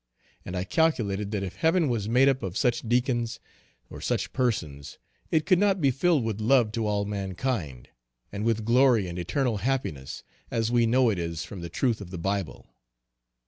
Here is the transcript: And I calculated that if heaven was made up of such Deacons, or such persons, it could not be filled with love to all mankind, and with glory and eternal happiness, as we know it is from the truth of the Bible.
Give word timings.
And 0.43 0.57
I 0.57 0.63
calculated 0.63 1.29
that 1.29 1.43
if 1.43 1.57
heaven 1.57 1.87
was 1.87 2.09
made 2.09 2.27
up 2.27 2.41
of 2.41 2.57
such 2.57 2.81
Deacons, 2.89 3.39
or 3.87 4.01
such 4.01 4.33
persons, 4.33 4.97
it 5.29 5.45
could 5.45 5.59
not 5.59 5.79
be 5.79 5.91
filled 5.91 6.23
with 6.23 6.41
love 6.41 6.71
to 6.71 6.87
all 6.87 7.05
mankind, 7.05 7.89
and 8.31 8.43
with 8.43 8.65
glory 8.65 9.07
and 9.07 9.19
eternal 9.19 9.57
happiness, 9.57 10.23
as 10.49 10.71
we 10.71 10.87
know 10.87 11.11
it 11.11 11.19
is 11.19 11.43
from 11.45 11.61
the 11.61 11.69
truth 11.69 12.01
of 12.01 12.09
the 12.09 12.17
Bible. 12.17 12.73